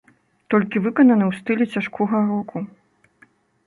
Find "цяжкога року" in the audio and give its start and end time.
1.79-2.57